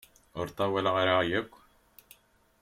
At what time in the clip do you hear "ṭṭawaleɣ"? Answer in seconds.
0.51-0.95